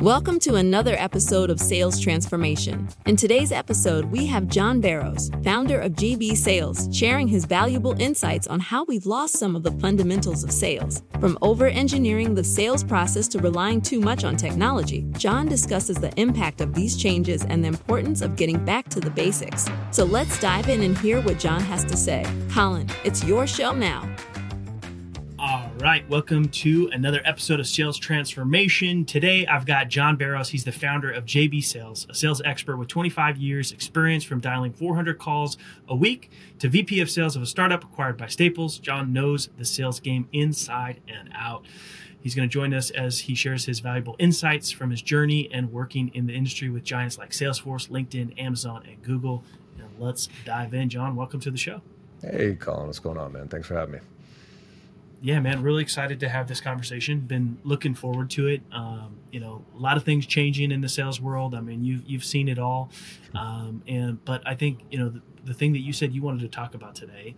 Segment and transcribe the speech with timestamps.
[0.00, 2.86] Welcome to another episode of Sales Transformation.
[3.06, 8.46] In today's episode, we have John Barrows, founder of JB Sales, sharing his valuable insights
[8.46, 11.02] on how we've lost some of the fundamentals of sales.
[11.18, 16.12] From over engineering the sales process to relying too much on technology, John discusses the
[16.20, 19.66] impact of these changes and the importance of getting back to the basics.
[19.92, 22.26] So let's dive in and hear what John has to say.
[22.50, 24.14] Colin, it's your show now.
[25.78, 29.04] Right, welcome to another episode of Sales Transformation.
[29.04, 30.48] Today I've got John Barrows.
[30.48, 34.72] He's the founder of JB Sales, a sales expert with 25 years experience from dialing
[34.72, 38.78] 400 calls a week to VP of sales of a startup acquired by Staples.
[38.78, 41.66] John knows the sales game inside and out.
[42.18, 45.70] He's going to join us as he shares his valuable insights from his journey and
[45.70, 49.44] working in the industry with giants like Salesforce, LinkedIn, Amazon, and Google.
[49.78, 50.88] And let's dive in.
[50.88, 51.82] John, welcome to the show.
[52.22, 53.48] Hey, Colin, what's going on, man?
[53.48, 54.00] Thanks for having me
[55.22, 57.20] yeah, man, really excited to have this conversation.
[57.20, 58.62] Been looking forward to it.
[58.70, 61.54] Um, you know, a lot of things changing in the sales world.
[61.54, 62.90] I mean, you've you've seen it all,
[63.34, 66.40] um, and but I think you know the, the thing that you said you wanted
[66.40, 67.34] to talk about today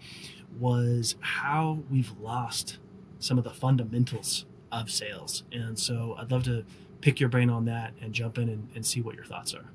[0.58, 2.78] was how we've lost
[3.20, 6.64] some of the fundamentals of sales, and so I'd love to
[7.00, 9.70] pick your brain on that and jump in and, and see what your thoughts are.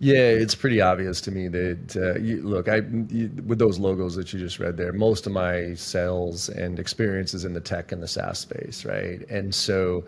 [0.00, 4.14] Yeah, it's pretty obvious to me that uh, you, look, I you, with those logos
[4.14, 8.00] that you just read there, most of my sales and experiences in the tech and
[8.00, 9.28] the SaaS space, right?
[9.28, 10.04] And so,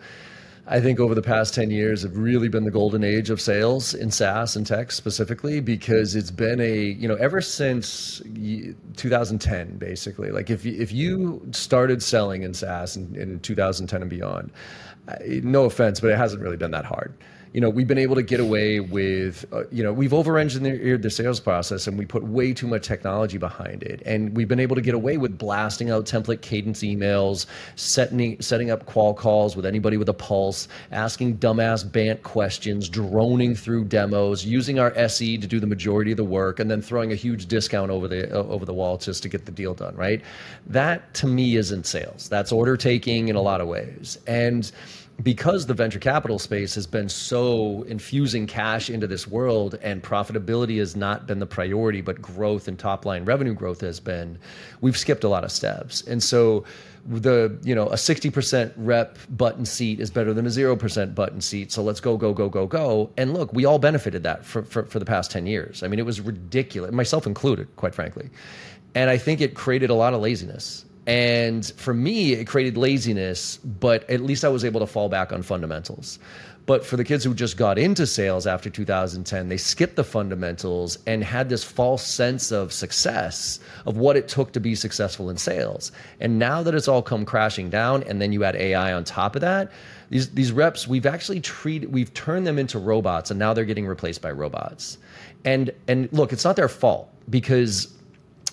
[0.67, 3.93] I think over the past 10 years have really been the golden age of sales
[3.93, 8.21] in SaaS and tech specifically because it's been a, you know, ever since
[8.95, 10.31] 2010, basically.
[10.31, 14.51] Like if if you started selling in SaaS in, in 2010 and beyond,
[15.43, 17.13] no offense, but it hasn't really been that hard
[17.53, 21.01] you know, we've been able to get away with, uh, you know, we've over engineered
[21.01, 24.01] the sales process and we put way too much technology behind it.
[24.05, 28.71] And we've been able to get away with blasting out template cadence emails, setting, setting
[28.71, 34.45] up qual calls with anybody with a pulse, asking dumbass BANT questions, droning through demos,
[34.45, 37.47] using our SE to do the majority of the work, and then throwing a huge
[37.47, 40.21] discount over the, uh, over the wall just to get the deal done, right?
[40.67, 42.29] That to me isn't sales.
[42.29, 44.17] That's order taking in a lot of ways.
[44.25, 44.71] And,
[45.21, 50.77] because the venture capital space has been so infusing cash into this world and profitability
[50.79, 54.37] has not been the priority, but growth and top line revenue growth has been,
[54.79, 56.01] we've skipped a lot of steps.
[56.07, 56.63] And so
[57.05, 61.71] the, you know, a 60% rep button seat is better than a 0% button seat.
[61.71, 63.09] So let's go, go, go, go, go.
[63.17, 65.83] And look, we all benefited that for, for, for the past 10 years.
[65.83, 68.29] I mean, it was ridiculous, myself included, quite frankly.
[68.95, 73.57] And I think it created a lot of laziness and for me, it created laziness,
[73.57, 76.19] but at least I was able to fall back on fundamentals.
[76.67, 80.99] But for the kids who just got into sales after 2010, they skipped the fundamentals
[81.07, 85.37] and had this false sense of success of what it took to be successful in
[85.37, 85.91] sales.
[86.19, 89.35] And now that it's all come crashing down, and then you add AI on top
[89.35, 89.71] of that,
[90.11, 93.87] these these reps we've actually treated we've turned them into robots, and now they're getting
[93.87, 94.97] replaced by robots.
[95.43, 97.91] And and look, it's not their fault because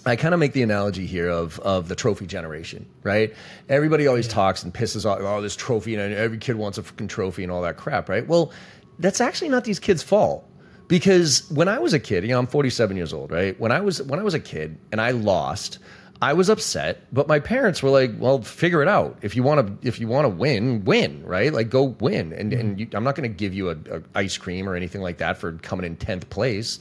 [0.06, 3.34] I kind of make the analogy here of of the trophy generation, right?
[3.69, 4.34] Everybody always yeah.
[4.34, 7.53] talks and pisses off, oh, this trophy, and every kid wants a fucking trophy and
[7.53, 8.26] all that crap, right?
[8.26, 8.53] Well,
[8.98, 10.48] that's actually not these kids' fault
[10.88, 13.58] because when I was a kid, you know, I'm 47 years old, right?
[13.60, 15.78] When I was when I was a kid and I lost,
[16.20, 19.19] I was upset, but my parents were like, "Well, figure it out.
[19.22, 21.53] If you want to, if you want to win, win, right?
[21.53, 22.60] Like, go win." And mm-hmm.
[22.60, 25.19] and you, I'm not going to give you a, a ice cream or anything like
[25.19, 26.81] that for coming in tenth place.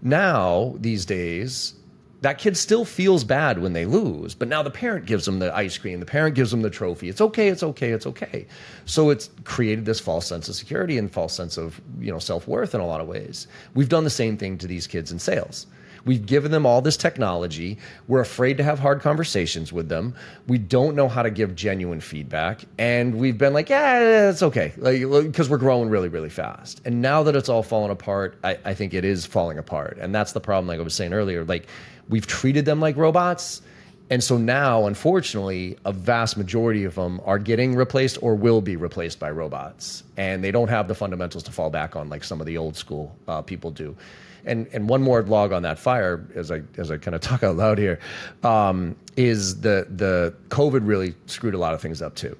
[0.00, 1.74] Now these days,
[2.22, 5.54] that kid still feels bad when they lose, but now the parent gives them the
[5.56, 7.08] ice cream, the parent gives them the trophy.
[7.08, 8.46] It's okay, it's okay, it's okay.
[8.84, 12.46] So it's created this false sense of security and false sense of you know self
[12.46, 13.46] worth in a lot of ways.
[13.74, 15.66] We've done the same thing to these kids in sales.
[16.04, 17.78] We've given them all this technology.
[18.08, 20.14] We're afraid to have hard conversations with them.
[20.46, 22.64] We don't know how to give genuine feedback.
[22.78, 24.72] And we've been like, yeah, it's okay.
[24.76, 26.80] Like, because we're growing really, really fast.
[26.84, 29.98] And now that it's all falling apart, I, I think it is falling apart.
[30.00, 31.44] And that's the problem, like I was saying earlier.
[31.44, 31.66] Like,
[32.08, 33.62] we've treated them like robots.
[34.10, 38.74] And so now, unfortunately, a vast majority of them are getting replaced or will be
[38.74, 40.02] replaced by robots.
[40.16, 42.76] And they don't have the fundamentals to fall back on like some of the old
[42.76, 43.96] school uh, people do.
[44.44, 47.44] And, and one more log on that fire, as I, as I kind of talk
[47.44, 48.00] out loud here,
[48.42, 52.36] um, is the, the COVID really screwed a lot of things up too.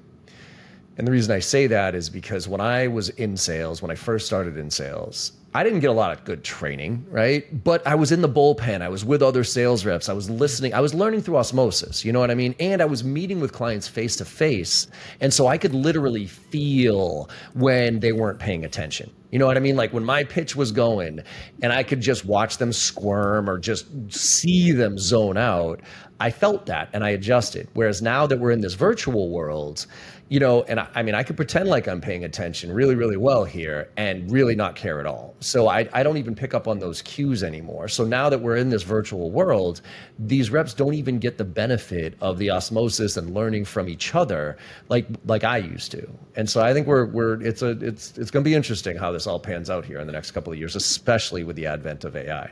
[0.97, 3.95] And the reason I say that is because when I was in sales, when I
[3.95, 7.63] first started in sales, I didn't get a lot of good training, right?
[7.63, 8.81] But I was in the bullpen.
[8.81, 10.07] I was with other sales reps.
[10.07, 10.73] I was listening.
[10.73, 12.05] I was learning through osmosis.
[12.05, 12.55] You know what I mean?
[12.59, 14.87] And I was meeting with clients face to face.
[15.19, 19.11] And so I could literally feel when they weren't paying attention.
[19.31, 19.77] You know what I mean?
[19.77, 21.21] Like when my pitch was going
[21.61, 25.79] and I could just watch them squirm or just see them zone out,
[26.19, 27.67] I felt that and I adjusted.
[27.73, 29.87] Whereas now that we're in this virtual world,
[30.31, 33.17] you know, and I, I, mean, I could pretend like I'm paying attention really, really
[33.17, 35.35] well here and really not care at all.
[35.41, 37.89] So I, I don't even pick up on those cues anymore.
[37.89, 39.81] So now that we're in this virtual world,
[40.19, 44.57] these reps don't even get the benefit of the osmosis and learning from each other
[44.87, 46.09] like like I used to.
[46.37, 49.11] And so I think we're we're it's a it's it's going to be interesting how
[49.11, 52.03] this all pans out here in the next couple of years, especially with the advent
[52.03, 52.51] of AI.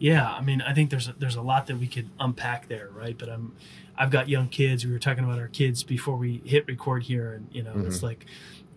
[0.00, 2.88] Yeah, I mean, I think there's a, there's a lot that we could unpack there,
[2.94, 3.16] right?
[3.16, 3.54] But I'm
[3.96, 4.86] I've got young kids.
[4.86, 7.86] We were talking about our kids before we hit record here, and you know, mm-hmm.
[7.86, 8.24] it's like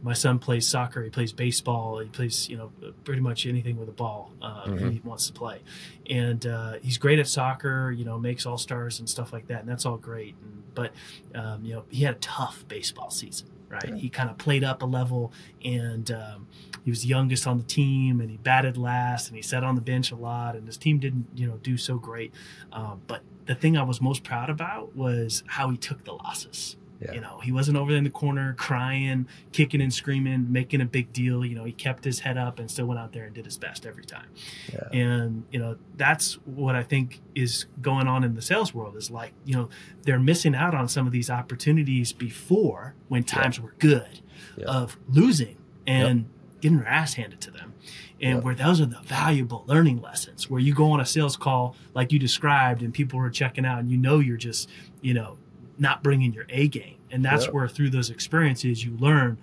[0.01, 1.01] my son plays soccer.
[1.01, 1.99] He plays baseball.
[1.99, 2.71] He plays you know
[3.05, 4.89] pretty much anything with a ball uh, mm-hmm.
[4.89, 5.61] he wants to play,
[6.09, 7.89] and uh, he's great at soccer.
[7.89, 10.35] You know, makes all stars and stuff like that, and that's all great.
[10.41, 10.91] And, but
[11.33, 13.89] um, you know, he had a tough baseball season right?
[13.89, 13.95] Yeah.
[13.95, 15.33] He kind of played up a level,
[15.65, 16.47] and um,
[16.85, 19.81] he was youngest on the team, and he batted last, and he sat on the
[19.81, 22.33] bench a lot, and his team didn't, you know, do so great.
[22.71, 26.77] Um, but the thing I was most proud about was how he took the losses.
[27.03, 27.13] Yeah.
[27.13, 30.85] You know, he wasn't over there in the corner crying, kicking and screaming, making a
[30.85, 31.43] big deal.
[31.43, 33.57] You know, he kept his head up and still went out there and did his
[33.57, 34.27] best every time.
[34.71, 34.87] Yeah.
[34.99, 39.11] And, you know, that's what I think is going on in the sales world is
[39.11, 39.69] like, you know,
[40.03, 43.63] they're missing out on some of these opportunities before when times yeah.
[43.63, 44.21] were good
[44.65, 45.57] of losing
[45.87, 46.27] and yep.
[46.61, 47.73] getting their ass handed to them
[48.21, 48.43] and yep.
[48.43, 52.11] where those are the valuable learning lessons where you go on a sales call like
[52.11, 54.69] you described and people are checking out and you know you're just
[55.01, 55.37] you know
[55.77, 56.97] not bringing your A game.
[57.11, 57.53] And that's yep.
[57.53, 59.37] where through those experiences you learn,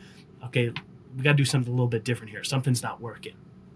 [0.45, 0.73] okay,
[1.17, 2.45] we got to do something a little bit different here.
[2.45, 3.35] Something's not working.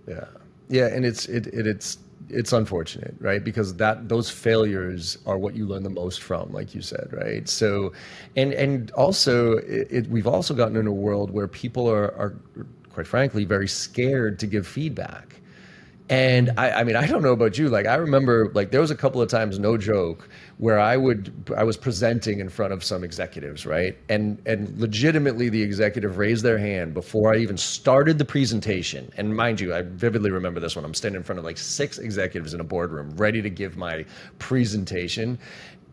[0.08, 0.24] Yeah.
[0.68, 1.98] Yeah, and it's it, it it's
[2.30, 3.42] it's unfortunate, right?
[3.44, 7.48] Because that those failures are what you learn the most from, like you said, right?
[7.48, 7.92] So,
[8.36, 12.34] and and also, it, it, we've also gotten in a world where people are are
[12.90, 15.40] quite frankly very scared to give feedback.
[16.10, 17.70] And I, I mean, I don't know about you.
[17.70, 20.28] Like, I remember, like, there was a couple of times, no joke,
[20.58, 23.96] where I would I was presenting in front of some executives, right?
[24.10, 29.10] And and legitimately the executive raised their hand before I even started the presentation.
[29.16, 30.84] And mind you, I vividly remember this one.
[30.84, 34.04] I'm standing in front of like six executives in a boardroom ready to give my
[34.38, 35.38] presentation.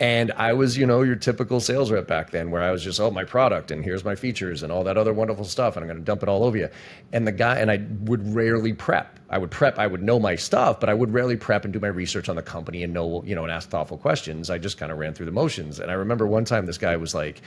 [0.02, 3.00] And I was, you know, your typical sales rep back then, where I was just,
[3.00, 5.88] oh, my product, and here's my features, and all that other wonderful stuff, and I'm
[5.88, 6.70] going to dump it all over you.
[7.14, 9.20] And the guy, and I would rarely prep.
[9.30, 11.80] I would prep, I would know my stuff, but I would rarely prep and do
[11.80, 14.50] my research on the company and know, you know, and ask thoughtful questions.
[14.50, 15.80] I just kind of ran through the motions.
[15.80, 17.44] And I remember one time this guy was like,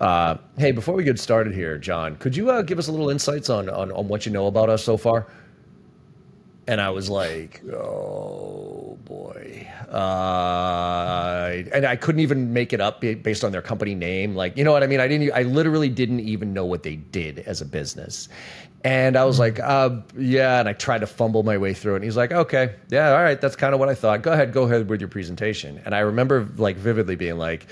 [0.00, 3.10] uh, hey, before we get started here, John, could you uh, give us a little
[3.10, 5.28] insights on, on, on what you know about us so far?
[6.66, 9.68] And I was like, oh boy.
[9.90, 14.34] Uh, and I couldn't even make it up based on their company name.
[14.34, 15.00] Like, you know what I mean?
[15.00, 18.28] I didn't, I literally didn't even know what they did as a business.
[18.84, 20.60] And I was like, uh, yeah.
[20.60, 21.96] And I tried to fumble my way through it.
[21.96, 23.40] And he's like, okay, yeah, all right.
[23.40, 24.22] That's kind of what I thought.
[24.22, 25.80] Go ahead, go ahead with your presentation.
[25.84, 27.66] And I remember like vividly being like,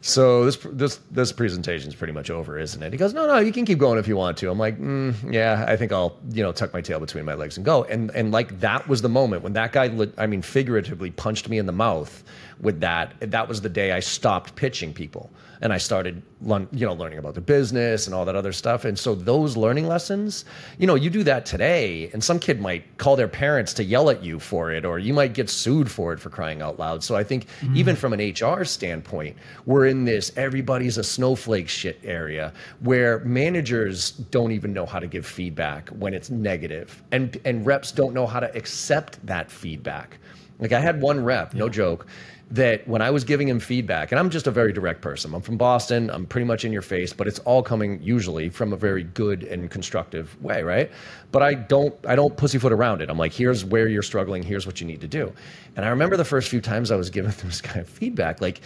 [0.00, 2.92] so this this this presentation is pretty much over, isn't it?
[2.92, 4.50] He goes, no, no, you can keep going if you want to.
[4.50, 7.56] I'm like, mm, yeah, I think I'll you know tuck my tail between my legs
[7.56, 7.84] and go.
[7.84, 11.58] And and like that was the moment when that guy, I mean, figuratively punched me
[11.58, 12.22] in the mouth
[12.60, 13.14] with that.
[13.20, 15.30] That was the day I stopped pitching people
[15.60, 18.84] and I started, you know, learning about the business and all that other stuff.
[18.84, 20.44] And so those learning lessons,
[20.78, 24.10] you know, you do that today, and some kid might call their parents to yell
[24.10, 27.02] at you for it, or you might get sued for it for crying out loud.
[27.02, 27.76] So I think mm-hmm.
[27.76, 34.12] even from an HR standpoint, we're in this everybody's a snowflake shit area where managers
[34.12, 38.26] don't even know how to give feedback when it's negative, and and reps don't know
[38.26, 40.18] how to accept that feedback.
[40.60, 41.60] Like I had one rep, yeah.
[41.60, 42.06] no joke
[42.50, 45.34] that when I was giving him feedback, and I'm just a very direct person.
[45.34, 46.08] I'm from Boston.
[46.10, 49.44] I'm pretty much in your face, but it's all coming usually from a very good
[49.44, 50.90] and constructive way, right?
[51.30, 53.10] But I don't I don't pussyfoot around it.
[53.10, 54.42] I'm like, here's where you're struggling.
[54.42, 55.32] Here's what you need to do.
[55.76, 58.62] And I remember the first few times I was giving this kind of feedback, like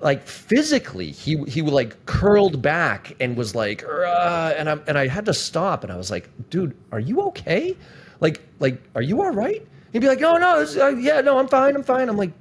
[0.00, 5.24] like physically, he he like curled back and was like, and I and I had
[5.26, 7.76] to stop, and I was like, dude, are you okay?
[8.20, 9.66] Like like, are you all right?
[9.92, 12.08] He'd be like, oh no, this, uh, yeah, no, I'm fine, I'm fine.
[12.08, 12.32] I'm like,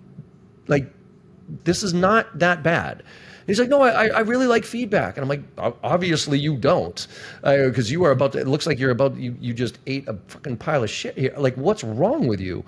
[0.67, 0.91] like,
[1.63, 3.03] this is not that bad.
[3.47, 5.17] he's like, no, I, I really like feedback.
[5.17, 7.05] And I'm like, obviously you don't,
[7.41, 8.39] because uh, you are about to.
[8.39, 11.33] It looks like you're about you you just ate a fucking pile of shit here.
[11.37, 12.63] Like, what's wrong with you?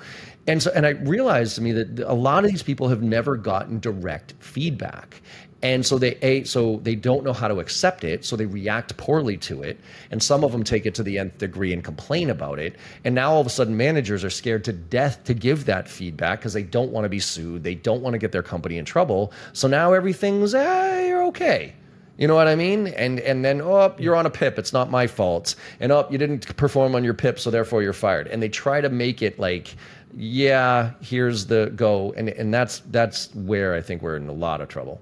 [0.48, 3.36] And so, and I realized to me that a lot of these people have never
[3.36, 5.22] gotten direct feedback,
[5.65, 8.95] and so they a so they don't know how to accept it so they react
[8.98, 9.79] poorly to it
[10.12, 13.15] and some of them take it to the nth degree and complain about it and
[13.15, 16.53] now all of a sudden managers are scared to death to give that feedback because
[16.53, 19.34] they don't want to be sued they don't want to get their company in trouble
[19.53, 21.74] so now everything's ah, you're okay
[22.17, 22.88] you know what I mean?
[22.88, 24.57] And and then oh, you're on a PIP.
[24.57, 25.53] It's not my fault.
[25.81, 28.27] And oh, you didn't perform on your PIP, so therefore you're fired.
[28.27, 29.75] And they try to make it like,
[30.15, 32.13] yeah, here's the go.
[32.15, 35.01] And and that's that's where I think we're in a lot of trouble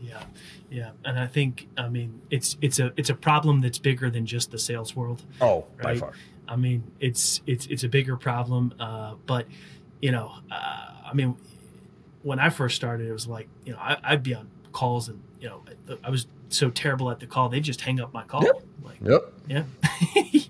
[0.00, 0.22] Yeah,
[0.70, 4.26] yeah, and I think I mean it's it's a it's a problem that's bigger than
[4.26, 5.22] just the sales world.
[5.40, 6.12] Oh, by far.
[6.46, 8.72] I mean, it's it's it's a bigger problem.
[8.78, 9.46] Uh, but
[10.00, 11.36] you know, uh, I mean,
[12.22, 15.20] when I first started, it was like you know I, I'd be on calls and
[15.40, 15.62] you know
[16.04, 18.42] I was so terrible at the call they'd just hang up my call.
[18.44, 18.62] Yep.
[18.82, 19.32] Like Yep.
[19.48, 19.62] yeah,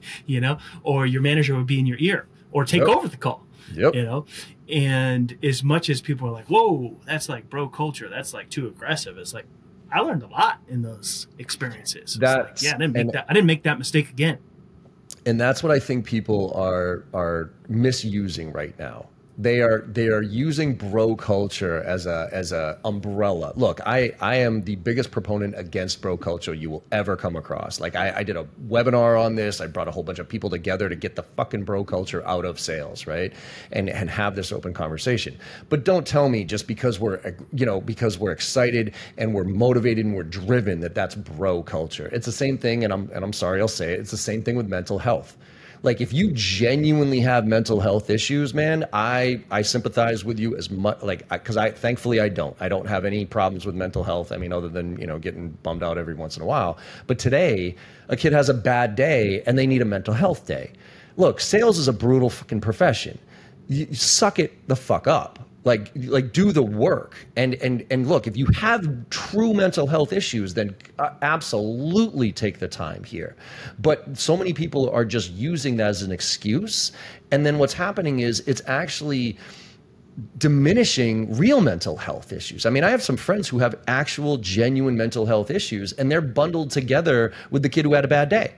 [0.26, 2.88] you know, or your manager would be in your ear or take Yep.
[2.96, 3.44] over the call.
[3.74, 3.94] Yep.
[3.94, 4.26] You know,
[4.70, 8.08] and as much as people are like, "Whoa, that's like bro culture.
[8.08, 9.46] That's like too aggressive." It's like
[9.92, 12.02] I learned a lot in those experiences.
[12.02, 13.26] It's like, That's- yeah, I didn't make and- that.
[13.28, 14.38] I didn't make that mistake again.
[15.26, 19.08] and that's what I think people are are misusing right now.
[19.40, 23.52] They are they are using bro culture as a as a umbrella.
[23.54, 27.78] Look, I I am the biggest proponent against bro culture you will ever come across.
[27.78, 29.60] Like I, I did a webinar on this.
[29.60, 32.44] I brought a whole bunch of people together to get the fucking bro culture out
[32.44, 33.32] of sales, right?
[33.70, 35.38] And and have this open conversation.
[35.68, 40.04] But don't tell me just because we're you know because we're excited and we're motivated
[40.04, 42.08] and we're driven that that's bro culture.
[42.12, 44.00] It's the same thing, and I'm and I'm sorry I'll say it.
[44.00, 45.36] It's the same thing with mental health
[45.82, 50.70] like if you genuinely have mental health issues man i i sympathize with you as
[50.70, 52.56] much like because I, thankfully i don't.
[52.60, 55.50] I don't have any problems with mental health i mean other than you know getting
[55.62, 56.78] bummed out every once in a while.
[57.06, 57.74] But today
[58.08, 60.72] a kid has a bad day and they need a mental health day.
[61.16, 63.18] Look sales is a brutal fucking profession.
[63.68, 68.26] You suck it the fuck up like like do the work and and and look
[68.26, 73.36] if you have true mental health issues then uh, absolutely take the time here
[73.78, 76.92] but so many people are just using that as an excuse
[77.30, 79.36] and then what's happening is it's actually
[80.38, 82.66] diminishing real mental health issues.
[82.66, 86.20] I mean, I have some friends who have actual genuine mental health issues and they're
[86.20, 88.54] bundled together with the kid who had a bad day.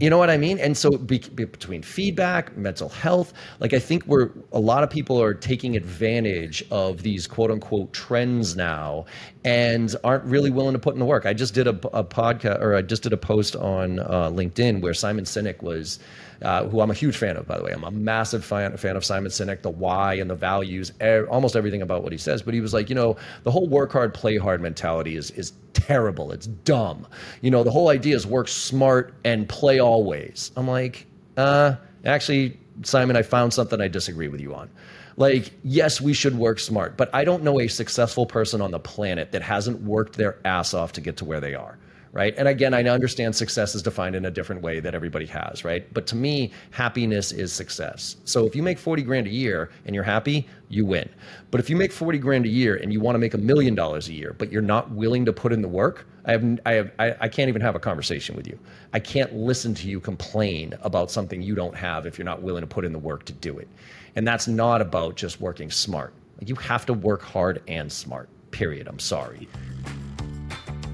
[0.00, 0.58] You know what I mean?
[0.58, 4.90] And so be, be- between feedback, mental health, like I think we're a lot of
[4.90, 9.06] people are taking advantage of these quote unquote trends now
[9.44, 11.26] and aren't really willing to put in the work.
[11.26, 14.80] I just did a, a podcast or I just did a post on uh, LinkedIn
[14.80, 16.00] where Simon Sinek was,
[16.42, 17.70] uh, who I'm a huge fan of, by the way.
[17.70, 21.54] I'm a massive fan, fan of Simon Sinek, the why and the values, e- almost
[21.54, 22.42] everything about what he says.
[22.42, 25.52] But he was like, you know, the whole work hard, play hard mentality is is
[25.72, 26.32] terrible.
[26.32, 27.06] It's dumb.
[27.40, 30.50] You know, the whole idea is work smart and play always.
[30.56, 31.04] I'm like,
[31.36, 34.70] uh, actually, Simon, I found something I disagree with you on.
[35.18, 38.78] Like, yes, we should work smart, but I don't know a successful person on the
[38.78, 41.76] planet that hasn't worked their ass off to get to where they are.
[42.12, 42.34] Right.
[42.38, 45.64] And again, I understand success is defined in a different way that everybody has.
[45.64, 45.92] Right.
[45.92, 48.16] But to me, happiness is success.
[48.24, 51.08] So if you make 40 grand a year and you're happy, you win.
[51.50, 53.74] But if you make 40 grand a year and you want to make a million
[53.74, 56.72] dollars a year, but you're not willing to put in the work, I have, I
[56.72, 58.58] have, I, I can't even have a conversation with you.
[58.92, 62.62] I can't listen to you complain about something you don't have if you're not willing
[62.62, 63.68] to put in the work to do it.
[64.16, 66.12] And that's not about just working smart.
[66.44, 68.28] You have to work hard and smart.
[68.50, 68.88] Period.
[68.88, 69.48] I'm sorry.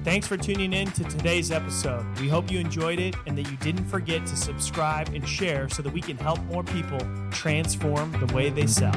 [0.05, 2.05] Thanks for tuning in to today's episode.
[2.19, 5.81] We hope you enjoyed it and that you didn't forget to subscribe and share so
[5.81, 6.99] that we can help more people
[7.31, 8.93] transform the way they sell.